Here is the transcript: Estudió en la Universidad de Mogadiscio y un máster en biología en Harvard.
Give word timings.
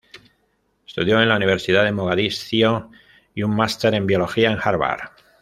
Estudió 0.87 1.21
en 1.21 1.29
la 1.29 1.35
Universidad 1.35 1.83
de 1.83 1.91
Mogadiscio 1.91 2.89
y 3.35 3.43
un 3.43 3.55
máster 3.55 3.93
en 3.93 4.07
biología 4.07 4.51
en 4.51 4.57
Harvard. 4.59 5.11